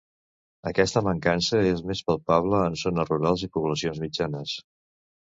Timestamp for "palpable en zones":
2.07-3.11